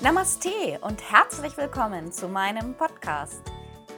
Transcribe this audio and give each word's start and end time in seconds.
Namaste 0.00 0.78
und 0.82 1.02
herzlich 1.10 1.56
willkommen 1.56 2.12
zu 2.12 2.28
meinem 2.28 2.74
Podcast. 2.74 3.42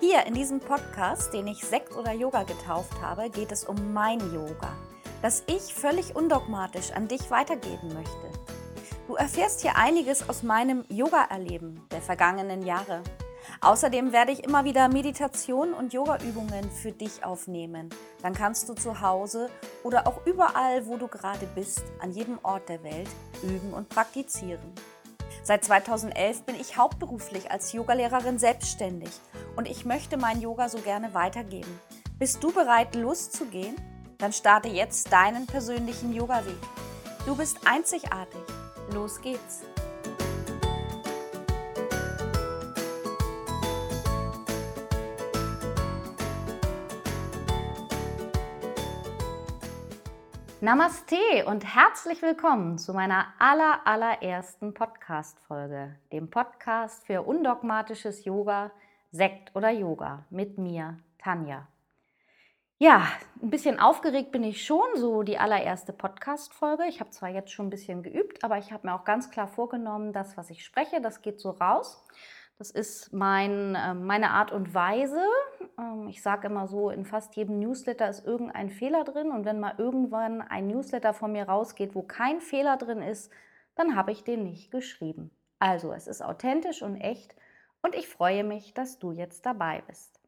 Hier 0.01 0.25
in 0.25 0.33
diesem 0.33 0.59
Podcast, 0.59 1.35
den 1.35 1.47
ich 1.47 1.63
Sekt 1.63 1.95
oder 1.95 2.13
Yoga 2.13 2.45
getauft 2.45 3.03
habe, 3.03 3.29
geht 3.29 3.53
es 3.53 3.65
um 3.65 3.93
mein 3.93 4.19
Yoga, 4.33 4.73
das 5.21 5.43
ich 5.47 5.75
völlig 5.75 6.17
undogmatisch 6.17 6.91
an 6.93 7.07
dich 7.07 7.31
weitergeben 7.31 7.93
möchte. 7.93 8.31
Du 9.09 9.17
erfährst 9.17 9.61
hier 9.61 9.77
einiges 9.77 10.27
aus 10.27 10.43
meinem 10.43 10.87
Yoga-Erleben 10.89 11.87
der 11.91 12.01
vergangenen 12.01 12.63
Jahre. 12.63 13.03
Außerdem 13.61 14.11
werde 14.11 14.33
ich 14.33 14.43
immer 14.43 14.65
wieder 14.65 14.89
Meditation 14.89 15.75
und 15.75 15.93
Yoga-Übungen 15.93 16.71
für 16.71 16.93
dich 16.93 17.25
aufnehmen. 17.25 17.91
Dann 18.23 18.33
kannst 18.33 18.71
du 18.71 18.73
zu 18.73 19.03
Hause 19.03 19.51
oder 19.83 20.07
auch 20.07 20.25
überall, 20.25 20.87
wo 20.87 20.97
du 20.97 21.09
gerade 21.09 21.47
bist, 21.55 21.83
an 22.01 22.11
jedem 22.13 22.39
Ort 22.43 22.71
der 22.71 22.83
Welt 22.83 23.11
üben 23.43 23.75
und 23.75 23.91
praktizieren. 23.91 24.73
Seit 25.43 25.65
2011 25.65 26.43
bin 26.43 26.55
ich 26.55 26.77
hauptberuflich 26.77 27.51
als 27.51 27.73
Yogalehrerin 27.73 28.39
selbstständig 28.39 29.11
und 29.57 29.69
ich 29.69 29.85
möchte 29.85 30.17
mein 30.17 30.41
Yoga 30.41 30.69
so 30.69 30.79
gerne 30.79 31.15
weitergeben. 31.15 31.81
Bist 32.19 32.43
du 32.43 32.53
bereit, 32.53 32.95
loszugehen? 32.95 33.77
Dann 34.19 34.33
starte 34.33 34.69
jetzt 34.69 35.11
deinen 35.11 35.47
persönlichen 35.47 36.13
Yoga-Weg. 36.13 36.59
Du 37.25 37.35
bist 37.35 37.59
einzigartig. 37.65 38.43
Los 38.93 39.21
geht's! 39.23 39.70
Namaste 50.63 51.17
und 51.47 51.65
herzlich 51.75 52.21
willkommen 52.21 52.77
zu 52.77 52.93
meiner 52.93 53.29
aller, 53.39 53.81
allerersten 53.87 54.75
Podcast-Folge, 54.75 55.97
dem 56.13 56.29
Podcast 56.29 57.07
für 57.07 57.23
undogmatisches 57.23 58.27
Yoga, 58.27 58.71
Sekt 59.11 59.57
oder 59.57 59.71
Yoga 59.71 60.27
mit 60.29 60.59
mir, 60.59 60.99
Tanja. 61.19 61.67
Ja, 62.77 63.09
ein 63.43 63.49
bisschen 63.49 63.81
aufgeregt 63.81 64.33
bin 64.33 64.45
ich 64.45 64.63
schon, 64.63 64.85
so 64.97 65.23
die 65.23 65.39
allererste 65.39 65.95
Podcast-Folge. 65.95 66.85
Ich 66.91 67.01
habe 67.01 67.09
zwar 67.09 67.31
jetzt 67.31 67.53
schon 67.53 67.69
ein 67.69 67.71
bisschen 67.71 68.03
geübt, 68.03 68.45
aber 68.45 68.59
ich 68.59 68.71
habe 68.71 68.87
mir 68.87 68.95
auch 68.95 69.05
ganz 69.05 69.31
klar 69.31 69.49
vorgenommen, 69.49 70.13
das, 70.13 70.37
was 70.37 70.51
ich 70.51 70.63
spreche, 70.63 71.01
das 71.01 71.23
geht 71.23 71.41
so 71.41 71.53
raus. 71.53 72.05
Das 72.59 72.71
ist 72.71 73.15
mein, 73.15 73.79
ähm, 73.83 74.05
meine 74.05 74.33
Art 74.33 74.53
und 74.53 74.75
Weise. 74.75 75.25
Ähm, 75.79 76.09
ich 76.09 76.23
sage 76.23 76.49
immer 76.49 76.67
so, 76.67 76.91
in 76.91 77.05
fast 77.05 77.37
jedem 77.37 77.59
Newsletter 77.59 78.09
ist 78.09 78.27
irgendein 78.27 78.71
Fehler 78.71 79.05
drin. 79.05 79.31
Und 79.31 79.45
wenn 79.45 79.61
mal 79.61 79.75
irgendwann 79.79 80.41
ein 80.43 80.67
Newsletter 80.67 81.15
von 81.15 81.33
mir 81.33 81.49
rausgeht, 81.49 81.95
wo 81.95 82.03
kein 82.03 82.41
Fehler 82.41 82.77
drin 82.77 83.03
ist, 83.03 83.31
dann 83.75 83.97
habe 83.97 84.13
ich 84.13 84.25
den 84.25 84.45
nicht 84.45 84.71
geschrieben. 84.71 85.31
Also 85.59 85.93
es 85.93 86.07
ist 86.07 86.23
authentisch 86.23 86.83
und 86.83 86.97
echt. 86.97 87.35
Und 87.83 87.95
ich 87.95 88.09
freue 88.09 88.45
mich, 88.45 88.75
dass 88.75 88.99
du 88.99 89.13
jetzt 89.13 89.47
dabei 89.47 89.83
bist. 89.87 90.21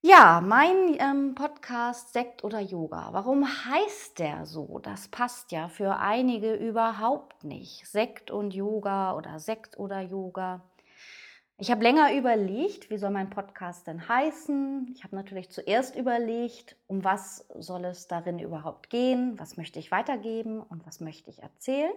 Ja, 0.00 0.40
mein 0.40 0.96
ähm, 1.00 1.34
Podcast 1.34 2.12
Sekt 2.12 2.44
oder 2.44 2.60
Yoga. 2.60 3.08
Warum 3.12 3.44
heißt 3.44 4.20
der 4.20 4.46
so? 4.46 4.78
Das 4.78 5.08
passt 5.08 5.50
ja 5.50 5.68
für 5.68 5.96
einige 5.96 6.54
überhaupt 6.54 7.42
nicht. 7.42 7.84
Sekt 7.84 8.30
und 8.30 8.54
Yoga 8.54 9.16
oder 9.16 9.40
Sekt 9.40 9.76
oder 9.76 10.00
Yoga. 10.00 10.62
Ich 11.60 11.72
habe 11.72 11.82
länger 11.82 12.14
überlegt, 12.14 12.88
wie 12.88 12.98
soll 12.98 13.10
mein 13.10 13.30
Podcast 13.30 13.88
denn 13.88 14.08
heißen. 14.08 14.92
Ich 14.94 15.02
habe 15.02 15.16
natürlich 15.16 15.50
zuerst 15.50 15.96
überlegt, 15.96 16.76
um 16.86 17.02
was 17.02 17.48
soll 17.58 17.84
es 17.86 18.06
darin 18.06 18.38
überhaupt 18.38 18.90
gehen, 18.90 19.36
was 19.40 19.56
möchte 19.56 19.80
ich 19.80 19.90
weitergeben 19.90 20.60
und 20.60 20.86
was 20.86 21.00
möchte 21.00 21.30
ich 21.30 21.42
erzählen. 21.42 21.90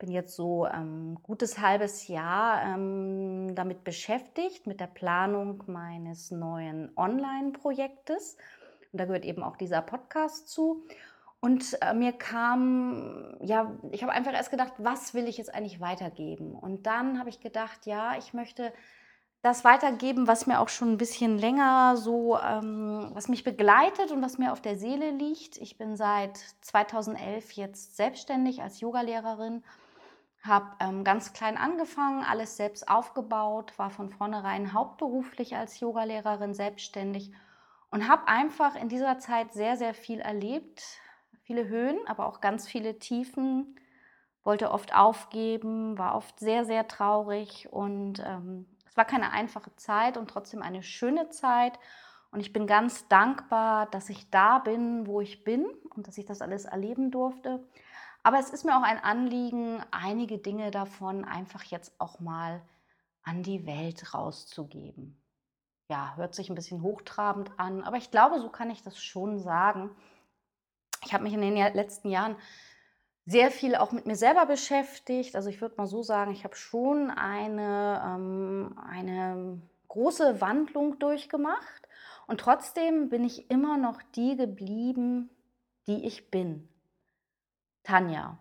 Bin 0.00 0.10
jetzt 0.10 0.34
so 0.34 0.64
ein 0.64 0.82
ähm, 0.82 1.18
gutes 1.22 1.60
halbes 1.60 2.08
Jahr 2.08 2.60
ähm, 2.64 3.54
damit 3.54 3.84
beschäftigt, 3.84 4.66
mit 4.66 4.80
der 4.80 4.88
Planung 4.88 5.62
meines 5.68 6.32
neuen 6.32 6.90
Online-Projektes. 6.96 8.36
Und 8.92 9.00
da 9.00 9.04
gehört 9.04 9.24
eben 9.24 9.44
auch 9.44 9.56
dieser 9.56 9.80
Podcast 9.80 10.48
zu. 10.48 10.82
Und 11.40 11.80
äh, 11.82 11.94
mir 11.94 12.12
kam, 12.12 13.36
ja, 13.40 13.72
ich 13.92 14.02
habe 14.02 14.12
einfach 14.12 14.32
erst 14.32 14.50
gedacht, 14.50 14.72
was 14.78 15.14
will 15.14 15.28
ich 15.28 15.38
jetzt 15.38 15.54
eigentlich 15.54 15.80
weitergeben? 15.80 16.52
Und 16.54 16.86
dann 16.86 17.18
habe 17.18 17.28
ich 17.28 17.40
gedacht, 17.40 17.86
ja, 17.86 18.18
ich 18.18 18.34
möchte 18.34 18.72
das 19.42 19.64
weitergeben, 19.64 20.26
was 20.26 20.48
mir 20.48 20.58
auch 20.58 20.68
schon 20.68 20.92
ein 20.92 20.98
bisschen 20.98 21.38
länger 21.38 21.96
so, 21.96 22.38
ähm, 22.38 23.10
was 23.12 23.28
mich 23.28 23.44
begleitet 23.44 24.10
und 24.10 24.20
was 24.20 24.38
mir 24.38 24.52
auf 24.52 24.60
der 24.60 24.76
Seele 24.76 25.10
liegt. 25.12 25.56
Ich 25.58 25.78
bin 25.78 25.96
seit 25.96 26.36
2011 26.62 27.52
jetzt 27.52 27.96
selbstständig 27.96 28.62
als 28.62 28.80
Yogalehrerin, 28.80 29.62
habe 30.42 30.66
ähm, 30.80 31.04
ganz 31.04 31.32
klein 31.32 31.56
angefangen, 31.56 32.24
alles 32.24 32.56
selbst 32.56 32.88
aufgebaut, 32.88 33.72
war 33.76 33.90
von 33.90 34.10
vornherein 34.10 34.72
hauptberuflich 34.72 35.54
als 35.54 35.78
Yogalehrerin 35.78 36.54
selbstständig 36.54 37.30
und 37.90 38.08
habe 38.08 38.26
einfach 38.26 38.74
in 38.74 38.88
dieser 38.88 39.18
Zeit 39.20 39.52
sehr, 39.52 39.76
sehr 39.76 39.94
viel 39.94 40.18
erlebt, 40.18 40.82
viele 41.48 41.66
Höhen, 41.66 41.98
aber 42.06 42.26
auch 42.26 42.42
ganz 42.42 42.68
viele 42.68 42.98
Tiefen, 42.98 43.74
wollte 44.44 44.70
oft 44.70 44.94
aufgeben, 44.94 45.96
war 45.96 46.14
oft 46.14 46.38
sehr, 46.38 46.66
sehr 46.66 46.86
traurig 46.86 47.72
und 47.72 48.22
ähm, 48.24 48.66
es 48.86 48.98
war 48.98 49.06
keine 49.06 49.32
einfache 49.32 49.74
Zeit 49.76 50.18
und 50.18 50.28
trotzdem 50.28 50.60
eine 50.60 50.82
schöne 50.82 51.30
Zeit. 51.30 51.78
Und 52.30 52.40
ich 52.40 52.52
bin 52.52 52.66
ganz 52.66 53.08
dankbar, 53.08 53.86
dass 53.86 54.10
ich 54.10 54.28
da 54.28 54.58
bin, 54.58 55.06
wo 55.06 55.22
ich 55.22 55.42
bin 55.42 55.64
und 55.94 56.06
dass 56.06 56.18
ich 56.18 56.26
das 56.26 56.42
alles 56.42 56.66
erleben 56.66 57.10
durfte. 57.10 57.66
Aber 58.22 58.38
es 58.38 58.50
ist 58.50 58.66
mir 58.66 58.76
auch 58.76 58.82
ein 58.82 59.02
Anliegen, 59.02 59.82
einige 59.90 60.36
Dinge 60.36 60.70
davon 60.70 61.24
einfach 61.24 61.62
jetzt 61.64 61.98
auch 61.98 62.20
mal 62.20 62.60
an 63.22 63.42
die 63.42 63.64
Welt 63.66 64.12
rauszugeben. 64.12 65.18
Ja, 65.90 66.14
hört 66.16 66.34
sich 66.34 66.50
ein 66.50 66.54
bisschen 66.54 66.82
hochtrabend 66.82 67.50
an, 67.58 67.84
aber 67.84 67.96
ich 67.96 68.10
glaube, 68.10 68.38
so 68.38 68.50
kann 68.50 68.68
ich 68.68 68.82
das 68.82 68.98
schon 69.02 69.38
sagen 69.38 69.96
ich 71.04 71.12
habe 71.12 71.24
mich 71.24 71.32
in 71.32 71.40
den 71.40 71.54
letzten 71.54 72.10
Jahren 72.10 72.36
sehr 73.26 73.50
viel 73.50 73.76
auch 73.76 73.92
mit 73.92 74.06
mir 74.06 74.16
selber 74.16 74.46
beschäftigt. 74.46 75.36
Also 75.36 75.50
ich 75.50 75.60
würde 75.60 75.74
mal 75.76 75.86
so 75.86 76.02
sagen, 76.02 76.32
ich 76.32 76.44
habe 76.44 76.56
schon 76.56 77.10
eine, 77.10 78.02
ähm, 78.04 78.78
eine 78.90 79.60
große 79.88 80.40
Wandlung 80.40 80.98
durchgemacht 80.98 81.88
und 82.26 82.40
trotzdem 82.40 83.10
bin 83.10 83.24
ich 83.24 83.50
immer 83.50 83.76
noch 83.76 84.00
die 84.14 84.36
geblieben, 84.36 85.30
die 85.86 86.06
ich 86.06 86.30
bin. 86.30 86.68
Tanja. 87.82 88.38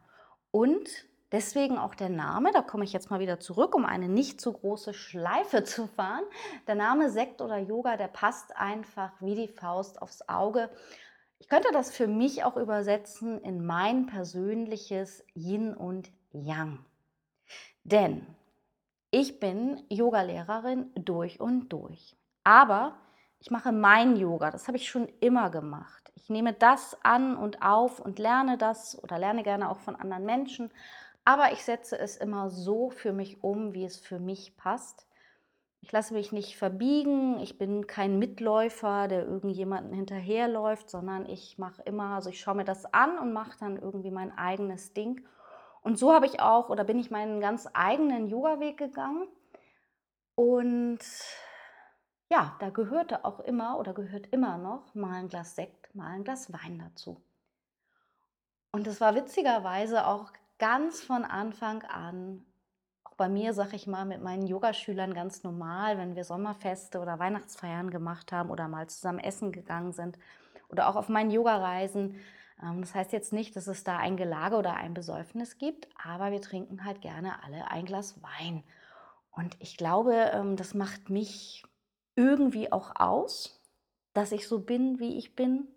Und 0.52 0.90
deswegen 1.32 1.78
auch 1.78 1.96
der 1.96 2.10
Name, 2.10 2.52
da 2.52 2.62
komme 2.62 2.84
ich 2.84 2.94
jetzt 2.94 3.10
mal 3.10 3.20
wieder 3.20 3.40
zurück, 3.40 3.76
um 3.76 3.86
eine 3.86 4.10
nicht 4.10 4.40
zu 4.40 4.54
große 4.54 4.94
Schleife 4.94 5.64
zu 5.64 5.88
fahren. 5.88 6.24
Der 6.68 6.76
Name 6.76 7.10
Sekt 7.10 7.42
oder 7.42 7.58
Yoga, 7.58 7.98
der 7.98 8.08
passt 8.08 8.56
einfach 8.56 9.12
wie 9.20 9.36
die 9.36 9.48
Faust 9.48 10.02
aufs 10.02 10.28
Auge. 10.28 10.70
Ich 11.40 11.48
könnte 11.50 11.70
das 11.72 11.92
für 11.92 12.08
mich 12.08 12.44
auch 12.44 12.58
übersetzen 12.58 13.40
in 13.42 13.66
mein 13.66 14.08
persönliches 14.08 15.24
Yin 15.36 15.74
und 15.74 16.12
Yang. 16.32 16.80
Denn 17.84 18.26
ich 19.12 19.40
bin 19.40 19.84
Yogalehrerin 19.90 20.92
durch 20.96 21.40
und 21.40 21.70
durch. 21.70 22.18
Aber 22.44 22.98
ich 23.40 23.52
mache 23.52 23.72
mein 23.72 24.18
Yoga, 24.18 24.52
das 24.52 24.68
habe 24.68 24.78
ich 24.78 24.90
schon 24.90 25.08
immer 25.20 25.50
gemacht. 25.50 26.12
Ich 26.16 26.30
nehme 26.30 26.54
das 26.54 26.98
an 27.04 27.38
und 27.38 27.62
auf 27.62 28.00
und 28.00 28.20
lerne 28.20 28.58
das 28.58 29.02
oder 29.02 29.18
lerne 29.18 29.44
gerne 29.44 29.70
auch 29.70 29.80
von 29.80 29.96
anderen 29.96 30.26
Menschen. 30.26 30.72
Aber 31.24 31.52
ich 31.52 31.64
setze 31.64 31.98
es 31.98 32.18
immer 32.18 32.50
so 32.50 32.90
für 32.90 33.14
mich 33.14 33.44
um, 33.44 33.74
wie 33.74 33.86
es 33.86 33.98
für 33.98 34.20
mich 34.20 34.58
passt. 34.58 35.07
Ich 35.82 35.92
lasse 35.92 36.14
mich 36.14 36.32
nicht 36.32 36.58
verbiegen, 36.58 37.40
ich 37.40 37.58
bin 37.58 37.88
kein 37.88 38.20
Mitläufer, 38.20 39.08
der 39.08 39.26
irgendjemanden 39.26 39.94
hinterherläuft, 39.94 40.90
sondern 40.90 41.26
ich 41.26 41.58
mache 41.58 41.82
immer, 41.84 42.16
also 42.16 42.30
ich 42.30 42.40
schaue 42.40 42.56
mir 42.56 42.66
das 42.66 42.92
an 42.94 43.18
und 43.20 43.32
mache 43.32 43.58
dann 43.60 43.78
irgendwie 43.78 44.12
mein 44.12 44.38
eigenes 44.38 44.94
Ding. 44.94 45.26
Und 45.82 45.98
so 45.98 46.14
habe 46.14 46.26
ich 46.26 46.42
auch 46.42 46.70
oder 46.70 46.84
bin 46.84 47.00
ich 47.00 47.12
meinen 47.12 47.40
ganz 47.40 47.70
eigenen 47.74 48.28
Yoga-Weg 48.28 48.78
gegangen. 48.78 49.28
Und 50.36 51.00
ja, 52.30 52.56
da 52.60 52.70
gehörte 52.70 53.24
auch 53.24 53.40
immer 53.40 53.80
oder 53.80 53.94
gehört 53.94 54.28
immer 54.28 54.58
noch 54.58 54.94
mal 54.96 55.14
ein 55.14 55.30
Glas 55.30 55.56
Sekt, 55.56 55.96
mal 55.96 56.08
ein 56.08 56.24
Glas 56.24 56.52
Wein 56.52 56.80
dazu. 56.80 57.22
Und 58.72 58.86
es 58.88 59.00
war 59.00 59.16
witzigerweise 59.16 60.06
auch 60.06 60.32
ganz 60.60 61.02
von 61.02 61.24
Anfang 61.24 61.84
an 61.84 62.46
bei 63.18 63.28
mir, 63.28 63.54
sag 63.54 63.74
ich 63.74 63.88
mal, 63.88 64.06
mit 64.06 64.22
meinen 64.22 64.46
Yogaschülern 64.46 65.14
ganz 65.14 65.44
normal, 65.44 65.98
wenn 65.98 66.16
wir 66.16 66.24
Sommerfeste 66.24 67.00
oder 67.00 67.20
Weihnachtsfeiern 67.20 67.90
gemacht 67.90 68.32
haben 68.32 68.50
oder 68.52 68.68
mal 68.68 68.88
zusammen 68.88 69.20
essen 69.20 69.52
gegangen 69.52 69.92
sind 69.92 70.18
oder 70.70 70.88
auch 70.88 70.96
auf 70.96 71.10
meinen 71.10 71.32
Yogareisen. 71.32 72.16
Ähm, 72.64 72.82
das 72.82 72.96
heißt 72.96 73.12
jetzt 73.12 73.34
nicht, 73.34 73.56
dass 73.56 73.68
es 73.68 73.84
da 73.84 73.98
ein 73.98 74.18
Gelage 74.18 74.56
oder 74.56 74.76
ein 74.76 74.94
Besäufnis 74.94 75.58
gibt, 75.58 75.88
aber 76.02 76.32
wir 76.32 76.42
trinken 76.42 76.86
halt 76.86 77.02
gerne 77.02 77.44
alle 77.44 77.70
ein 77.70 77.86
Glas 77.86 78.22
Wein. 78.22 78.64
Und 79.32 79.56
ich 79.60 79.78
glaube, 79.78 80.14
ähm, 80.34 80.56
das 80.56 80.74
macht 80.74 81.10
mich 81.10 81.64
irgendwie 82.16 82.72
auch 82.72 82.96
aus, 82.96 83.62
dass 84.14 84.32
ich 84.32 84.48
so 84.48 84.60
bin, 84.60 85.00
wie 85.00 85.18
ich 85.18 85.36
bin, 85.36 85.68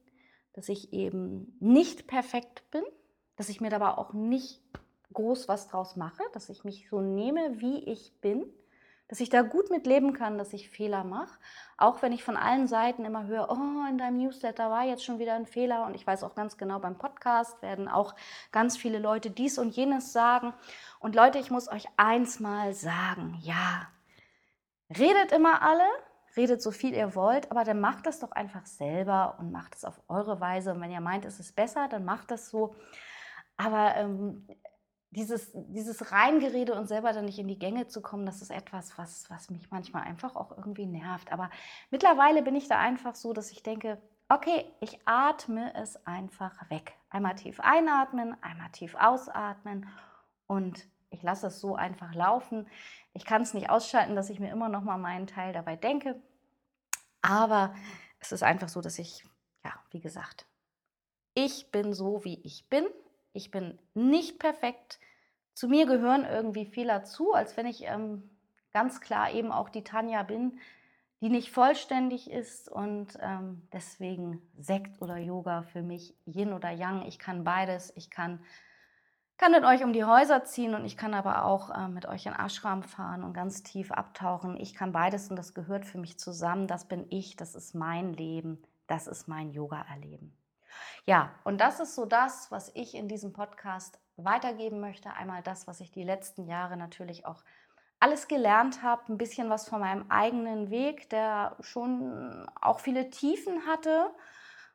dass 0.53 0.69
ich 0.69 0.93
eben 0.93 1.57
nicht 1.61 2.07
perfekt 2.07 2.71
bin, 2.71 2.83
dass 3.37 3.49
ich 3.49 3.61
mir 3.61 3.71
dabei 3.71 3.91
auch 3.91 4.13
nicht 4.13 4.70
groß 5.13 5.49
was 5.49 5.69
draus 5.69 5.97
mache, 5.97 6.23
dass 6.33 6.49
ich 6.49 6.65
mich 6.65 6.89
so 6.89 7.01
nehme, 7.01 7.61
wie 7.61 7.85
ich 7.85 8.13
bin, 8.21 8.45
dass 9.11 9.19
ich 9.19 9.29
da 9.29 9.43
gut 9.43 9.71
mit 9.71 9.89
leben 9.89 10.13
kann, 10.13 10.39
dass 10.39 10.53
ich 10.53 10.71
Fehler 10.71 11.03
mache. 11.03 11.37
Auch 11.77 12.01
wenn 12.01 12.13
ich 12.13 12.23
von 12.23 12.37
allen 12.37 12.69
Seiten 12.69 13.05
immer 13.05 13.27
höre, 13.27 13.51
oh, 13.51 13.89
in 13.89 13.99
deinem 13.99 14.19
Newsletter 14.19 14.71
war 14.71 14.85
jetzt 14.85 15.05
schon 15.05 15.19
wieder 15.19 15.35
ein 15.35 15.47
Fehler. 15.47 15.85
Und 15.85 15.97
ich 15.97 16.07
weiß 16.07 16.23
auch 16.23 16.37
ganz 16.37 16.57
genau, 16.57 16.79
beim 16.79 16.97
Podcast 16.97 17.61
werden 17.61 17.89
auch 17.89 18.15
ganz 18.53 18.77
viele 18.77 19.01
Leute 19.01 19.31
dies 19.31 19.59
und 19.59 19.75
jenes 19.75 20.13
sagen. 20.13 20.55
Und 21.01 21.17
Leute, 21.17 21.39
ich 21.39 21.51
muss 21.51 21.69
euch 21.69 21.87
eins 21.97 22.39
mal 22.39 22.73
sagen, 22.73 23.37
ja, 23.43 23.89
redet 24.97 25.33
immer 25.33 25.63
alle, 25.63 25.89
redet 26.37 26.63
so 26.63 26.71
viel 26.71 26.95
ihr 26.95 27.17
wollt, 27.17 27.51
aber 27.51 27.65
dann 27.65 27.81
macht 27.81 28.07
das 28.07 28.21
doch 28.21 28.31
einfach 28.31 28.65
selber 28.67 29.35
und 29.41 29.51
macht 29.51 29.75
es 29.75 29.85
auf 29.85 30.01
eure 30.07 30.41
Weise. 30.41 30.73
Und 30.73 30.81
wenn 30.81 30.93
ihr 30.93 31.01
meint, 31.01 31.25
es 31.25 31.41
ist 31.41 31.57
besser, 31.57 31.89
dann 31.89 32.05
macht 32.05 32.31
das 32.31 32.49
so. 32.49 32.77
Aber 33.57 33.97
ähm, 33.97 34.47
dieses, 35.11 35.51
dieses 35.55 36.13
Reingerede 36.13 36.75
und 36.75 36.87
selber 36.87 37.13
dann 37.13 37.25
nicht 37.25 37.39
in 37.39 37.49
die 37.49 37.59
Gänge 37.59 37.89
zu 37.89 38.01
kommen, 38.01 38.27
das 38.27 38.43
ist 38.43 38.51
etwas, 38.51 38.97
was, 38.97 39.29
was 39.29 39.51
mich 39.51 39.71
manchmal 39.71 40.05
einfach 40.05 40.37
auch 40.37 40.57
irgendwie 40.57 40.87
nervt. 40.87 41.33
Aber 41.33 41.51
mittlerweile 41.91 42.43
bin 42.43 42.55
ich 42.55 42.69
da 42.69 42.79
einfach 42.79 43.17
so, 43.17 43.33
dass 43.33 43.51
ich 43.51 43.63
denke, 43.63 44.01
okay, 44.29 44.65
ich 44.81 45.01
atme 45.07 45.75
es 45.75 46.07
einfach 46.07 46.71
weg. 46.71 46.95
Einmal 47.11 47.35
tief 47.35 47.59
einatmen, 47.59 48.37
einmal 48.43 48.71
tief 48.71 48.95
ausatmen 48.95 49.89
und 50.47 50.87
ich 51.11 51.23
lasse 51.25 51.49
es 51.49 51.61
so 51.61 51.75
einfach 51.75 52.15
laufen. 52.15 52.69
Ich 53.13 53.25
kann 53.25 53.43
es 53.43 53.53
nicht 53.53 53.69
ausschalten, 53.69 54.15
dass 54.15 54.31
ich 54.31 54.39
mir 54.39 54.53
immer 54.53 54.69
noch 54.69 54.83
mal 54.83 54.97
meinen 54.97 55.27
Teil 55.27 55.53
dabei 55.53 55.75
denke. 55.75 56.23
Aber 57.21 57.75
es 58.21 58.31
ist 58.31 58.45
einfach 58.45 58.69
so, 58.69 58.81
dass 58.81 59.01
ich, 59.01 59.25
ja, 59.65 59.73
wie 59.91 60.01
gesagt, 60.01 60.47
ich 61.35 61.73
bin 61.73 61.93
so, 61.93 62.25
wie 62.25 62.41
ich 62.45 62.69
bin 62.69 62.87
ich 63.33 63.51
bin 63.51 63.79
nicht 63.95 64.39
perfekt. 64.39 64.99
Zu 65.55 65.69
mir 65.69 65.87
gehören 65.87 66.25
irgendwie 66.25 66.67
Fehler 66.67 67.05
zu, 67.05 67.33
als 67.33 67.57
wenn 67.57 67.67
ich 67.67 67.85
ähm, 67.85 68.31
ganz 68.73 69.01
klar 69.01 69.33
eben 69.33 69.53
auch 69.53 69.69
die 69.69 69.85
Tanja 69.85 70.23
bin, 70.23 70.59
die 71.21 71.29
nicht 71.29 71.51
vollständig 71.51 72.31
ist 72.31 72.71
und 72.71 73.19
ähm, 73.21 73.63
deswegen 73.73 74.41
Sekt 74.59 75.03
oder 75.03 75.19
Yoga 75.19 75.63
für 75.63 75.83
mich 75.83 76.15
Yin 76.25 76.53
oder 76.53 76.71
Yang. 76.71 77.05
Ich 77.07 77.19
kann 77.19 77.45
beides. 77.45 77.93
Ich 77.95 78.11
kann, 78.11 78.41
kann 79.37 79.53
mit 79.53 79.65
euch 79.65 79.85
um 79.85 79.93
die 79.93 80.05
Häuser 80.05 80.45
ziehen 80.45 80.75
und 80.75 80.87
ich 80.87 80.97
kann 80.97 81.13
aber 81.13 81.45
auch 81.45 81.71
äh, 81.71 81.89
mit 81.89 82.07
euch 82.07 82.25
in 82.25 82.33
Ashram 82.33 82.83
fahren 82.83 83.23
und 83.23 83.35
ganz 83.35 83.63
tief 83.63 83.93
abtauchen. 83.93 84.57
Ich 84.57 84.75
kann 84.75 84.93
beides 84.93 85.29
und 85.29 85.37
das 85.37 85.53
gehört 85.53 85.85
für 85.85 85.99
mich 85.99 86.19
zusammen. 86.19 86.67
Das 86.67 86.87
bin 86.87 87.05
ich, 87.11 87.37
das 87.37 87.55
ist 87.55 87.75
mein 87.75 88.15
Leben, 88.15 88.63
das 88.87 89.07
ist 89.07 89.29
mein 89.29 89.51
Yoga-Erleben. 89.51 90.40
Ja, 91.07 91.31
und 91.45 91.61
das 91.61 91.81
ist 91.81 91.95
so 91.95 92.05
das, 92.05 92.51
was 92.51 92.71
ich 92.75 92.95
in 92.95 93.09
diesem 93.09 93.33
Podcast 93.33 93.99
weitergeben 94.17 94.81
möchte. 94.81 95.13
Einmal 95.13 95.43
das, 95.43 95.67
was 95.67 95.81
ich 95.81 95.91
die 95.91 96.05
letzten 96.05 96.47
Jahre 96.47 96.77
natürlich 96.77 97.27
auch 97.27 97.43
alles 98.01 98.29
gelernt 98.29 98.83
habe, 98.83 99.13
ein 99.13 99.19
bisschen 99.19 99.51
was 99.51 99.69
von 99.69 99.81
meinem 99.81 100.07
eigenen 100.09 100.71
Weg, 100.71 101.11
der 101.11 101.57
schon 101.61 102.47
auch 102.61 102.81
viele 102.81 103.11
Tiefen 103.11 103.67
hatte, 103.67 104.11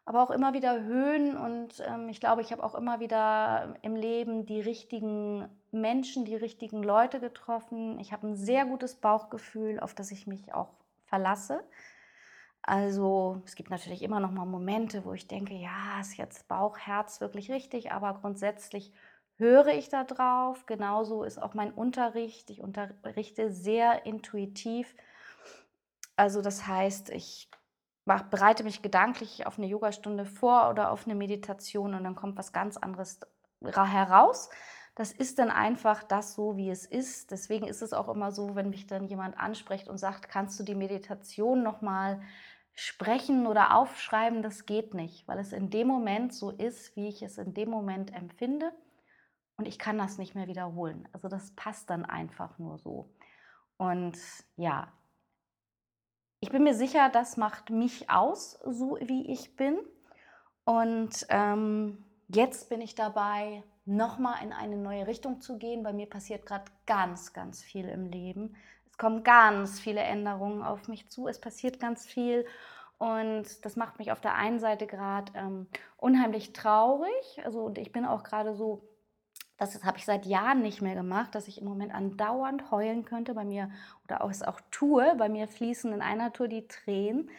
aber 0.06 0.22
auch 0.22 0.30
immer 0.30 0.54
wieder 0.54 0.84
Höhen. 0.84 1.36
Und 1.36 1.84
ähm, 1.88 2.08
ich 2.08 2.20
glaube, 2.20 2.42
ich 2.42 2.52
habe 2.52 2.64
auch 2.64 2.76
immer 2.76 3.00
wieder 3.00 3.76
im 3.82 3.96
Leben 3.96 4.46
die 4.46 4.62
richtigen 4.62 5.50
Menschen, 5.72 6.26
die 6.26 6.36
richtigen 6.36 6.84
Leute 6.84 7.20
getroffen. 7.20 8.00
Ich 8.00 8.14
habe 8.14 8.28
ein 8.28 8.36
sehr 8.36 8.66
gutes 8.66 8.96
Bauchgefühl, 8.96 9.80
auf 9.80 9.96
das 9.96 10.12
ich 10.12 10.28
mich 10.28 10.54
auch 10.54 10.70
verlasse. 11.08 11.64
Also 12.68 13.44
es 13.46 13.54
gibt 13.54 13.70
natürlich 13.70 14.02
immer 14.02 14.20
noch 14.20 14.32
mal 14.32 14.46
Momente, 14.46 15.06
wo 15.06 15.14
ich 15.14 15.28
denke, 15.28 15.54
ja, 15.54 16.00
ist 16.02 16.18
jetzt 16.18 16.48
Bauch, 16.48 16.80
Herz 16.80 17.22
wirklich 17.22 17.52
richtig, 17.52 17.92
aber 17.92 18.16
grundsätzlich 18.16 18.92
höre 19.38 19.68
ich 19.68 19.90
da 19.90 20.04
drauf. 20.04 20.66
Genauso 20.66 21.24
ist 21.24 21.40
auch 21.40 21.54
mein 21.54 21.72
Unterricht. 21.72 22.50
Ich 22.50 22.62
unterrichte 22.62 23.52
sehr 23.52 24.08
intuitiv. 24.08 24.96
Also 26.16 26.42
das 26.42 26.66
heißt, 26.66 27.12
ich 27.12 27.50
mach, 28.06 28.24
bereite 28.24 28.64
mich 28.64 28.82
gedanklich 28.82 29.46
auf 29.46 29.60
eine 29.60 29.68
Yogastunde 29.68 30.26
vor 30.26 30.72
oder 30.72 30.90
auf 30.90 31.06
eine 31.06 31.14
Meditation 31.14 31.94
und 31.94 32.04
dann 32.04 32.16
kommt 32.16 32.36
was 32.36 32.52
ganz 32.52 32.78
anderes 32.78 33.20
heraus. 33.62 34.50
Das 34.96 35.12
ist 35.12 35.38
dann 35.38 35.52
einfach 35.52 36.02
das 36.02 36.34
so, 36.34 36.58
wie 36.58 36.72
es 36.72 36.86
ist. 36.86 37.30
Deswegen 37.30 37.68
ist 37.68 37.84
es 37.84 37.94
auch 37.94 38.08
immer 38.08 38.32
so, 38.32 38.56
wenn 38.56 38.70
mich 38.70 38.88
dann 38.88 39.06
jemand 39.06 39.38
anspricht 39.38 39.88
und 39.88 40.00
sagt, 40.00 40.30
kannst 40.30 40.60
du 40.60 40.64
die 40.64 40.74
Meditation 40.74 41.62
noch 41.62 41.82
mal 41.82 42.22
sprechen 42.76 43.48
oder 43.48 43.76
aufschreiben, 43.76 44.42
das 44.42 44.66
geht 44.66 44.94
nicht, 44.94 45.28
weil 45.28 45.40
es 45.40 45.54
in 45.54 45.70
dem 45.70 45.88
Moment 45.88 46.34
so 46.34 46.52
ist, 46.52 46.96
wie 46.96 47.08
ich 47.08 47.22
es 47.22 47.38
in 47.38 47.54
dem 47.54 47.70
Moment 47.70 48.14
empfinde 48.14 48.72
und 49.58 49.68
ich 49.68 49.80
kann 49.80 49.98
das 49.98 50.18
nicht 50.18 50.36
mehr 50.36 50.48
wiederholen. 50.48 51.08
Also 51.14 51.30
das 51.30 51.52
passt 51.56 51.90
dann 51.90 52.06
einfach 52.06 52.60
nur 52.60 52.78
so. 52.78 53.10
Und 53.78 54.18
ja, 54.58 54.92
ich 56.40 56.50
bin 56.50 56.64
mir 56.64 56.76
sicher, 56.76 57.10
das 57.10 57.38
macht 57.38 57.70
mich 57.70 58.10
aus, 58.10 58.60
so 58.66 58.98
wie 59.02 59.32
ich 59.32 59.56
bin. 59.56 59.78
Und 60.66 61.26
ähm, 61.30 62.04
jetzt 62.28 62.70
bin 62.70 62.82
ich 62.82 62.96
dabei, 62.96 63.64
nochmal 63.86 64.44
in 64.44 64.52
eine 64.52 64.78
neue 64.78 65.08
Richtung 65.08 65.42
zu 65.42 65.58
gehen. 65.58 65.84
Bei 65.84 65.94
mir 65.94 66.10
passiert 66.10 66.46
gerade 66.46 66.72
ganz, 66.86 67.34
ganz 67.34 67.64
viel 67.64 67.88
im 67.88 68.08
Leben. 68.08 68.56
Es 68.96 69.00
kommen 69.00 69.26
ganz 69.26 69.82
viele 69.82 70.00
Änderungen 70.00 70.64
auf 70.64 70.88
mich 70.88 71.10
zu. 71.10 71.28
Es 71.28 71.42
passiert 71.42 71.82
ganz 71.82 72.06
viel. 72.06 72.46
Und 72.98 73.44
das 73.66 73.76
macht 73.76 74.00
mich 74.00 74.14
auf 74.14 74.22
der 74.22 74.36
einen 74.36 74.58
Seite 74.58 74.88
gerade 74.88 75.34
ähm, 75.36 75.68
unheimlich 75.98 76.54
traurig. 76.54 77.12
Also, 77.44 77.66
und 77.66 77.78
ich 77.78 77.92
bin 77.92 78.06
auch 78.06 78.24
gerade 78.24 78.56
so, 78.56 78.88
das 79.58 79.84
habe 79.84 79.98
ich 79.98 80.06
seit 80.06 80.26
Jahren 80.26 80.62
nicht 80.62 80.82
mehr 80.82 80.96
gemacht, 80.96 81.36
dass 81.36 81.50
ich 81.50 81.60
im 81.60 81.68
Moment 81.68 81.94
andauernd 81.94 82.72
heulen 82.72 83.04
könnte 83.04 83.34
bei 83.34 83.44
mir 83.44 83.70
oder 84.06 84.24
auch 84.24 84.30
es 84.30 84.44
auch 84.44 84.62
tue. 84.72 85.14
Bei 85.18 85.28
mir 85.28 85.50
fließen 85.50 85.92
in 85.92 86.02
einer 86.02 86.32
Tour 86.32 86.48
die 86.48 86.66
Tränen. 86.70 87.30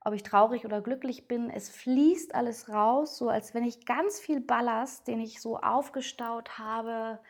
Ob 0.00 0.12
ich 0.12 0.24
traurig 0.24 0.64
oder 0.64 0.80
glücklich 0.80 1.28
bin, 1.28 1.50
es 1.50 1.68
fließt 1.70 2.34
alles 2.34 2.68
raus, 2.68 3.16
so 3.16 3.28
als 3.28 3.54
wenn 3.54 3.62
ich 3.62 3.86
ganz 3.86 4.18
viel 4.18 4.40
Ballast, 4.40 5.06
den 5.06 5.20
ich 5.20 5.40
so 5.40 5.56
aufgestaut 5.56 6.58
habe, 6.58 7.20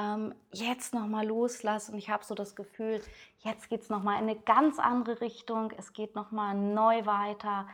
ähm, 0.00 0.34
jetzt 0.52 0.94
nochmal 0.94 1.26
loslasse. 1.26 1.92
Und 1.92 1.98
ich 1.98 2.08
habe 2.10 2.24
so 2.24 2.34
das 2.34 2.56
Gefühl, 2.56 3.02
jetzt 3.40 3.68
geht 3.68 3.82
es 3.82 3.90
nochmal 3.90 4.22
in 4.22 4.28
eine 4.28 4.38
ganz 4.38 4.78
andere 4.78 5.20
Richtung. 5.20 5.72
Es 5.76 5.92
geht 5.92 6.14
nochmal 6.14 6.54
neu 6.54 7.04
weiter. 7.06 7.66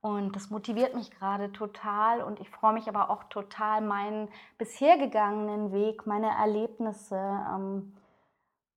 Und 0.00 0.34
das 0.34 0.50
motiviert 0.50 0.94
mich 0.94 1.10
gerade 1.10 1.52
total. 1.52 2.22
Und 2.22 2.40
ich 2.40 2.50
freue 2.50 2.72
mich 2.72 2.88
aber 2.88 3.10
auch 3.10 3.24
total, 3.24 3.80
meinen 3.80 4.28
bisher 4.58 4.98
gegangenen 4.98 5.72
Weg, 5.72 6.06
meine 6.06 6.30
Erlebnisse, 6.30 7.16
ähm, 7.16 7.96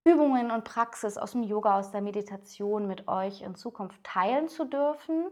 Übungen 0.08 0.52
und 0.52 0.66
Praxis 0.66 1.18
aus 1.18 1.32
dem 1.32 1.44
Yoga, 1.44 1.80
aus 1.80 1.92
der 1.92 2.02
Meditation 2.02 2.88
mit 2.88 3.08
euch 3.08 3.42
in 3.42 3.56
Zukunft 3.56 4.04
teilen 4.04 4.48
zu 4.50 4.66
dürfen. 4.66 5.32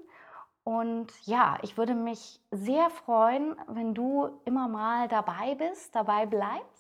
Und 0.64 1.12
ja, 1.28 1.58
ich 1.62 1.78
würde 1.78 1.94
mich 1.94 2.40
sehr 2.50 2.90
freuen, 2.90 3.56
wenn 3.68 3.94
du 3.94 4.30
immer 4.46 4.68
mal 4.68 5.08
dabei 5.10 5.56
bist, 5.56 5.94
dabei 5.94 6.26
bleibst 6.26 6.73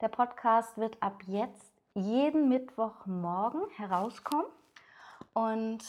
der 0.00 0.08
Podcast 0.08 0.78
wird 0.78 1.02
ab 1.02 1.22
jetzt 1.26 1.72
jeden 1.94 2.48
Mittwochmorgen 2.48 3.62
herauskommen 3.76 4.46
und 5.32 5.84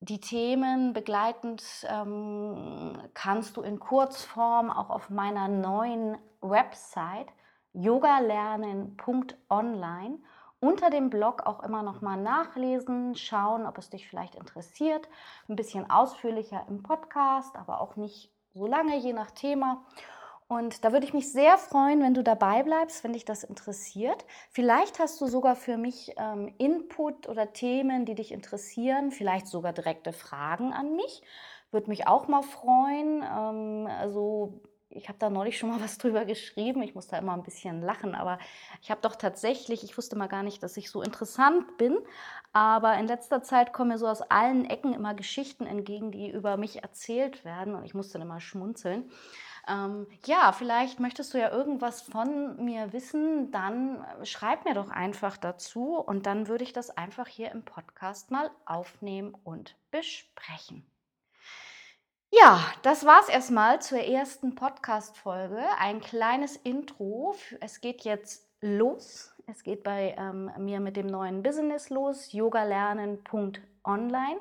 die 0.00 0.20
Themen 0.20 0.92
begleitend 0.92 1.62
ähm, 1.88 2.98
kannst 3.14 3.56
du 3.56 3.62
in 3.62 3.78
Kurzform 3.78 4.70
auch 4.70 4.90
auf 4.90 5.08
meiner 5.10 5.46
neuen 5.48 6.18
Website 6.40 7.28
yogalernen.online 7.72 10.18
unter 10.60 10.90
dem 10.90 11.10
Blog 11.10 11.46
auch 11.46 11.62
immer 11.62 11.82
noch 11.82 12.02
mal 12.02 12.16
nachlesen, 12.16 13.14
schauen, 13.14 13.66
ob 13.66 13.78
es 13.78 13.90
dich 13.90 14.08
vielleicht 14.08 14.34
interessiert. 14.34 15.08
Ein 15.48 15.56
bisschen 15.56 15.90
ausführlicher 15.90 16.64
im 16.68 16.82
Podcast, 16.82 17.56
aber 17.56 17.80
auch 17.80 17.96
nicht 17.96 18.30
so 18.54 18.66
lange, 18.66 18.96
je 18.96 19.12
nach 19.12 19.30
Thema. 19.30 19.84
Und 20.50 20.84
da 20.84 20.90
würde 20.90 21.06
ich 21.06 21.14
mich 21.14 21.30
sehr 21.30 21.58
freuen, 21.58 22.02
wenn 22.02 22.12
du 22.12 22.24
dabei 22.24 22.64
bleibst, 22.64 23.04
wenn 23.04 23.12
dich 23.12 23.24
das 23.24 23.44
interessiert. 23.44 24.24
Vielleicht 24.50 24.98
hast 24.98 25.20
du 25.20 25.28
sogar 25.28 25.54
für 25.54 25.76
mich 25.76 26.12
ähm, 26.16 26.52
Input 26.58 27.28
oder 27.28 27.52
Themen, 27.52 28.04
die 28.04 28.16
dich 28.16 28.32
interessieren, 28.32 29.12
vielleicht 29.12 29.46
sogar 29.46 29.72
direkte 29.72 30.12
Fragen 30.12 30.72
an 30.72 30.96
mich. 30.96 31.22
Würde 31.70 31.88
mich 31.88 32.08
auch 32.08 32.26
mal 32.26 32.42
freuen. 32.42 33.22
Ähm, 33.22 33.86
also 34.00 34.60
ich 34.88 35.06
habe 35.08 35.20
da 35.20 35.30
neulich 35.30 35.56
schon 35.56 35.70
mal 35.70 35.80
was 35.80 35.98
drüber 35.98 36.24
geschrieben. 36.24 36.82
Ich 36.82 36.96
muss 36.96 37.06
da 37.06 37.18
immer 37.18 37.34
ein 37.34 37.44
bisschen 37.44 37.80
lachen, 37.80 38.16
aber 38.16 38.40
ich 38.82 38.90
habe 38.90 39.02
doch 39.02 39.14
tatsächlich, 39.14 39.84
ich 39.84 39.96
wusste 39.96 40.16
mal 40.16 40.26
gar 40.26 40.42
nicht, 40.42 40.64
dass 40.64 40.76
ich 40.76 40.90
so 40.90 41.00
interessant 41.00 41.76
bin. 41.76 41.96
Aber 42.52 42.94
in 42.98 43.06
letzter 43.06 43.44
Zeit 43.44 43.72
kommen 43.72 43.90
mir 43.90 43.98
so 43.98 44.08
aus 44.08 44.20
allen 44.20 44.64
Ecken 44.64 44.94
immer 44.94 45.14
Geschichten 45.14 45.64
entgegen, 45.64 46.10
die 46.10 46.28
über 46.28 46.56
mich 46.56 46.82
erzählt 46.82 47.44
werden. 47.44 47.76
Und 47.76 47.84
ich 47.84 47.94
musste 47.94 48.14
dann 48.14 48.22
immer 48.22 48.40
schmunzeln. 48.40 49.12
Ähm, 49.68 50.06
ja, 50.24 50.52
vielleicht 50.52 51.00
möchtest 51.00 51.34
du 51.34 51.38
ja 51.38 51.50
irgendwas 51.50 52.02
von 52.02 52.64
mir 52.64 52.92
wissen, 52.92 53.52
dann 53.52 54.04
äh, 54.20 54.26
schreib 54.26 54.64
mir 54.64 54.74
doch 54.74 54.90
einfach 54.90 55.36
dazu 55.36 55.96
und 55.96 56.26
dann 56.26 56.48
würde 56.48 56.64
ich 56.64 56.72
das 56.72 56.96
einfach 56.96 57.28
hier 57.28 57.52
im 57.52 57.64
Podcast 57.64 58.30
mal 58.30 58.50
aufnehmen 58.64 59.36
und 59.44 59.76
besprechen. 59.90 60.86
Ja, 62.32 62.60
das 62.82 63.04
war's 63.04 63.28
erstmal 63.28 63.82
zur 63.82 63.98
ersten 63.98 64.54
Podcast-Folge. 64.54 65.60
Ein 65.78 66.00
kleines 66.00 66.54
Intro. 66.56 67.34
Es 67.60 67.80
geht 67.80 68.02
jetzt 68.02 68.48
los. 68.60 69.34
Es 69.48 69.64
geht 69.64 69.82
bei 69.82 70.14
ähm, 70.16 70.48
mir 70.58 70.78
mit 70.78 70.96
dem 70.96 71.08
neuen 71.08 71.42
Business 71.42 71.90
los, 71.90 72.32
yogalernen.online. 72.32 74.38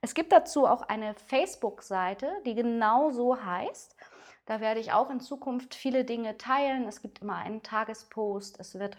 Es 0.00 0.14
gibt 0.14 0.30
dazu 0.30 0.68
auch 0.68 0.82
eine 0.82 1.14
Facebook-Seite, 1.14 2.30
die 2.46 2.54
genau 2.54 3.10
so 3.10 3.44
heißt. 3.44 3.96
Da 4.46 4.60
werde 4.60 4.80
ich 4.80 4.92
auch 4.92 5.10
in 5.10 5.20
Zukunft 5.20 5.74
viele 5.74 6.04
Dinge 6.04 6.36
teilen. 6.36 6.86
Es 6.88 7.00
gibt 7.00 7.20
immer 7.20 7.36
einen 7.36 7.62
Tagespost. 7.62 8.58
Es 8.58 8.78
wird 8.78 8.96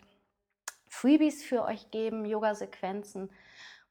Freebies 0.87 1.43
für 1.43 1.63
euch 1.63 1.91
geben, 1.91 2.25
Yoga-Sequenzen. 2.25 3.29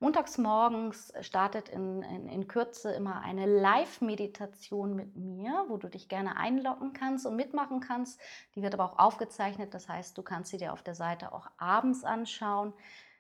Montags 0.03 0.37
morgens 0.37 1.13
startet 1.21 1.69
in, 1.69 2.03
in, 2.03 2.29
in 2.29 2.49
Kürze 2.49 2.93
immer 2.93 3.21
eine 3.21 3.47
Live-Meditation 3.47 4.97
mit 4.97 5.15
mir, 5.15 5.65
wo 5.69 5.77
du 5.77 5.89
dich 5.89 6.09
gerne 6.09 6.37
einloggen 6.37 6.93
kannst 6.93 7.25
und 7.25 7.37
mitmachen 7.37 7.79
kannst. 7.79 8.21
Die 8.57 8.63
wird 8.63 8.75
aber 8.75 8.85
auch 8.85 8.99
aufgezeichnet, 8.99 9.75
das 9.75 9.89
heißt, 9.89 10.19
du 10.19 10.23
kannst 10.23 10.51
sie 10.51 10.57
dir 10.57 10.73
auf 10.73 10.83
der 10.83 10.97
Seite 10.97 11.33
auch 11.33 11.49
abends 11.57 12.03
anschauen. 12.03 12.73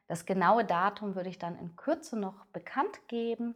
Das 0.09 0.27
genaue 0.27 0.65
Datum 0.65 1.15
würde 1.15 1.29
ich 1.29 1.39
dann 1.39 1.57
in 1.57 1.77
Kürze 1.77 2.19
noch 2.19 2.47
bekannt 2.47 3.07
geben. 3.07 3.55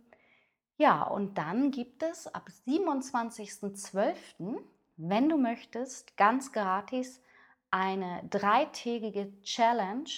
Ja, 0.78 1.04
und 1.04 1.38
dann 1.38 1.70
gibt 1.70 2.02
es 2.02 2.26
ab 2.26 2.48
27.12., 2.66 4.58
wenn 4.98 5.28
du 5.28 5.38
möchtest, 5.38 6.16
ganz 6.16 6.52
gratis 6.52 7.22
eine 7.70 8.22
dreitägige 8.30 9.32
Challenge. 9.42 10.10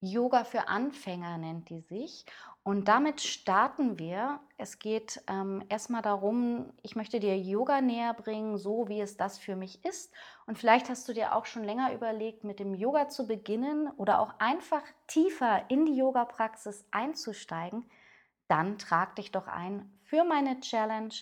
Yoga 0.00 0.44
für 0.44 0.68
Anfänger 0.68 1.38
nennt 1.38 1.70
die 1.70 1.80
sich. 1.80 2.26
Und 2.62 2.88
damit 2.88 3.20
starten 3.20 3.98
wir. 3.98 4.40
Es 4.56 4.78
geht 4.78 5.22
ähm, 5.28 5.62
erstmal 5.68 6.02
darum, 6.02 6.72
ich 6.82 6.96
möchte 6.96 7.20
dir 7.20 7.38
Yoga 7.38 7.80
näher 7.80 8.14
bringen, 8.14 8.56
so 8.56 8.88
wie 8.88 9.00
es 9.00 9.16
das 9.18 9.38
für 9.38 9.56
mich 9.56 9.84
ist. 9.84 10.12
Und 10.46 10.58
vielleicht 10.58 10.88
hast 10.88 11.06
du 11.08 11.12
dir 11.12 11.34
auch 11.34 11.44
schon 11.44 11.64
länger 11.64 11.92
überlegt, 11.92 12.44
mit 12.44 12.58
dem 12.58 12.74
Yoga 12.74 13.08
zu 13.08 13.26
beginnen 13.26 13.88
oder 13.96 14.20
auch 14.20 14.34
einfach 14.38 14.82
tiefer 15.06 15.70
in 15.70 15.84
die 15.86 15.96
Yoga-Praxis 15.96 16.86
einzusteigen 16.90 17.84
dann 18.48 18.78
trag 18.78 19.16
dich 19.16 19.32
doch 19.32 19.46
ein 19.46 19.90
für 20.02 20.24
meine 20.24 20.60
Challenge. 20.60 21.14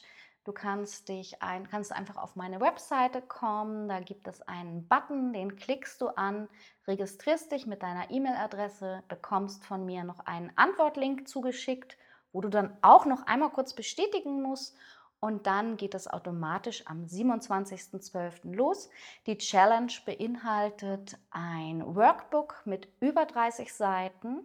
Du 0.45 0.52
kannst 0.52 1.09
dich 1.09 1.41
ein, 1.41 1.69
kannst 1.69 1.93
einfach 1.93 2.17
auf 2.17 2.35
meine 2.35 2.61
Webseite 2.61 3.23
kommen. 3.23 3.88
Da 3.88 4.00
gibt 4.00 4.26
es 4.26 4.43
einen 4.43 4.88
Button, 4.88 5.33
den 5.33 5.55
klickst 5.55 6.00
du 6.00 6.09
an, 6.09 6.49
registrierst 6.88 7.52
dich 7.52 7.67
mit 7.67 7.83
deiner 7.83 8.11
E-Mail-Adresse, 8.11 9.05
bekommst 9.07 9.64
von 9.64 9.87
mir 9.87 10.02
noch 10.02 10.21
einen 10.21 10.50
Antwortlink 10.57 11.29
zugeschickt, 11.29 11.97
wo 12.33 12.41
du 12.41 12.49
dann 12.49 12.76
auch 12.83 13.07
noch 13.07 13.25
einmal 13.26 13.50
kurz 13.50 13.75
bestätigen 13.75 14.43
musst 14.43 14.76
und 15.23 15.47
dann 15.47 15.76
geht 15.76 15.95
es 15.95 16.09
automatisch 16.09 16.85
am 16.88 17.05
27.12. 17.05 18.57
los. 18.57 18.91
Die 19.26 19.38
Challenge 19.38 19.93
beinhaltet 20.05 21.17
ein 21.31 21.95
Workbook 21.95 22.61
mit 22.64 22.88
über 22.99 23.25
30 23.25 23.73
Seiten, 23.73 24.41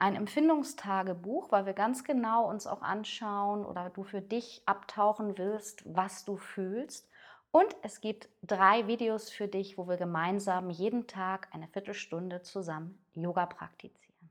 ein 0.00 0.16
Empfindungstagebuch, 0.16 1.52
weil 1.52 1.64
wir 1.64 1.74
ganz 1.74 2.02
genau 2.02 2.50
uns 2.50 2.66
auch 2.66 2.82
anschauen 2.82 3.64
oder 3.64 3.88
du 3.90 4.02
für 4.02 4.20
dich 4.20 4.62
abtauchen 4.66 5.38
willst, 5.38 5.84
was 5.86 6.24
du 6.24 6.36
fühlst. 6.36 7.08
Und 7.52 7.76
es 7.82 8.00
gibt 8.00 8.28
drei 8.42 8.88
Videos 8.88 9.30
für 9.30 9.46
dich, 9.46 9.78
wo 9.78 9.86
wir 9.86 9.96
gemeinsam 9.96 10.70
jeden 10.70 11.06
Tag 11.06 11.46
eine 11.52 11.68
Viertelstunde 11.68 12.42
zusammen 12.42 12.98
Yoga 13.14 13.46
praktizieren. 13.46 14.30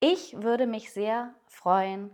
Ich 0.00 0.40
würde 0.40 0.66
mich 0.66 0.90
sehr 0.90 1.34
freuen, 1.48 2.10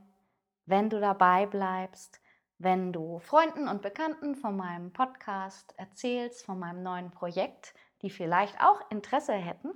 wenn 0.66 0.90
du 0.90 0.98
dabei 0.98 1.46
bleibst 1.46 2.21
wenn 2.62 2.92
du 2.92 3.18
Freunden 3.18 3.68
und 3.68 3.82
Bekannten 3.82 4.36
von 4.36 4.56
meinem 4.56 4.92
Podcast 4.92 5.74
erzählst, 5.76 6.46
von 6.46 6.58
meinem 6.58 6.82
neuen 6.82 7.10
Projekt, 7.10 7.74
die 8.02 8.10
vielleicht 8.10 8.60
auch 8.60 8.80
Interesse 8.90 9.32
hätten. 9.32 9.70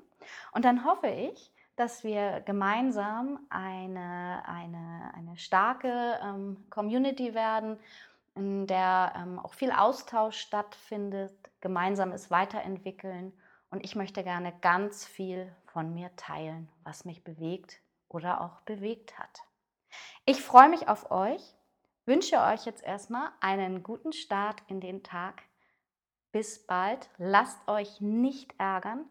Und 0.53 0.65
dann 0.65 0.85
hoffe 0.85 1.09
ich, 1.09 1.53
dass 1.77 2.05
wir 2.05 2.41
gemeinsam 2.41 3.41
eine, 3.51 4.43
eine, 4.47 5.13
eine 5.15 5.37
starke 5.37 6.19
ähm, 6.23 6.65
Community 6.71 7.35
werden, 7.35 7.79
in 8.35 8.67
der 8.67 9.13
ähm, 9.17 9.39
auch 9.39 9.55
viel 9.55 9.73
Austausch 9.73 10.39
stattfindet, 10.39 11.35
gemeinsam 11.61 12.13
es 12.13 12.31
weiterentwickeln. 12.31 13.33
Und 13.71 13.85
ich 13.85 13.97
möchte 13.97 14.23
gerne 14.23 14.53
ganz 14.61 15.05
viel 15.05 15.53
von 15.67 15.93
mir 15.93 16.15
teilen, 16.17 16.69
was 16.85 17.05
mich 17.05 17.25
bewegt 17.25 17.81
oder 18.09 18.41
auch 18.41 18.61
bewegt 18.61 19.19
hat. 19.19 19.43
Ich 20.25 20.43
freue 20.43 20.69
mich 20.69 20.89
auf 20.89 21.11
euch 21.11 21.56
wünsche 22.07 22.41
euch 22.41 22.65
jetzt 22.65 22.83
erstmal 22.83 23.31
einen 23.41 23.83
guten 23.83 24.13
Start 24.13 24.63
in 24.69 24.81
den 24.81 25.03
Tag. 25.03 25.43
Bis 26.33 26.67
bald. 26.67 27.11
Lasst 27.19 27.59
euch 27.69 28.01
nicht 28.01 28.55
ärgern 28.59 29.05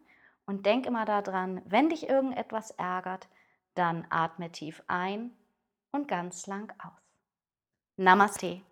und 0.46 0.66
denk 0.66 0.86
immer 0.86 1.04
daran, 1.04 1.62
wenn 1.66 1.88
dich 1.88 2.08
irgendetwas 2.08 2.70
ärgert, 2.72 3.28
dann 3.74 4.06
atme 4.10 4.50
tief 4.50 4.82
ein 4.86 5.36
und 5.92 6.08
ganz 6.08 6.46
lang 6.46 6.72
aus. 6.82 7.02
Namaste. 7.96 8.62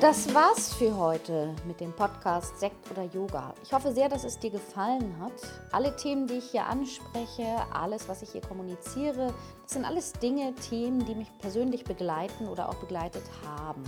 Das 0.00 0.34
war's 0.34 0.74
für 0.74 0.94
heute 0.94 1.54
mit 1.66 1.80
dem 1.80 1.90
Podcast 1.92 2.60
Sekt 2.60 2.90
oder 2.90 3.04
Yoga. 3.04 3.54
Ich 3.62 3.72
hoffe 3.72 3.92
sehr, 3.92 4.10
dass 4.10 4.24
es 4.24 4.38
dir 4.38 4.50
gefallen 4.50 5.18
hat. 5.18 5.32
Alle 5.72 5.96
Themen, 5.96 6.26
die 6.26 6.34
ich 6.34 6.50
hier 6.50 6.66
anspreche, 6.66 7.46
alles, 7.72 8.06
was 8.06 8.20
ich 8.20 8.28
hier 8.30 8.42
kommuniziere, 8.42 9.32
das 9.62 9.72
sind 9.72 9.86
alles 9.86 10.12
Dinge, 10.12 10.54
Themen, 10.54 11.06
die 11.06 11.14
mich 11.14 11.28
persönlich 11.38 11.84
begleiten 11.84 12.46
oder 12.46 12.68
auch 12.68 12.74
begleitet 12.74 13.22
haben. 13.46 13.82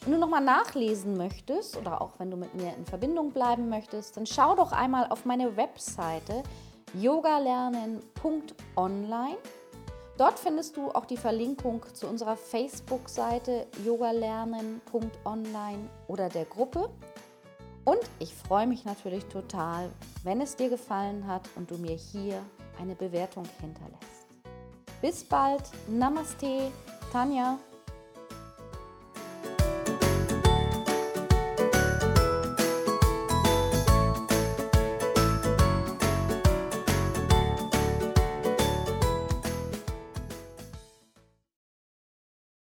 Wenn 0.00 0.14
du 0.14 0.18
nochmal 0.18 0.42
nachlesen 0.42 1.18
möchtest 1.18 1.76
oder 1.76 2.00
auch 2.00 2.12
wenn 2.18 2.30
du 2.30 2.38
mit 2.38 2.54
mir 2.54 2.74
in 2.74 2.86
Verbindung 2.86 3.32
bleiben 3.32 3.68
möchtest, 3.68 4.16
dann 4.16 4.24
schau 4.24 4.54
doch 4.54 4.72
einmal 4.72 5.08
auf 5.10 5.26
meine 5.26 5.58
Webseite 5.58 6.42
yogalernen.online 6.94 9.36
Dort 10.18 10.38
findest 10.38 10.76
du 10.76 10.90
auch 10.90 11.06
die 11.06 11.16
Verlinkung 11.16 11.82
zu 11.94 12.06
unserer 12.06 12.36
Facebook-Seite 12.36 13.66
yogalernen.online 13.84 15.88
oder 16.06 16.28
der 16.28 16.44
Gruppe. 16.44 16.90
Und 17.84 18.00
ich 18.18 18.34
freue 18.34 18.66
mich 18.66 18.84
natürlich 18.84 19.24
total, 19.24 19.90
wenn 20.22 20.40
es 20.40 20.54
dir 20.54 20.68
gefallen 20.68 21.26
hat 21.26 21.48
und 21.56 21.70
du 21.70 21.78
mir 21.78 21.96
hier 21.96 22.40
eine 22.78 22.94
Bewertung 22.94 23.44
hinterlässt. 23.60 24.26
Bis 25.00 25.24
bald, 25.24 25.62
Namaste, 25.88 26.70
Tanja. 27.12 27.58